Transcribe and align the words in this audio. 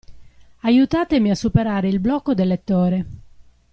Aiutatemi 0.63 1.29
a 1.29 1.35
superare 1.35 1.87
il 1.87 1.99
blocco 1.99 2.33
del 2.33 2.47
lettore. 2.47 3.05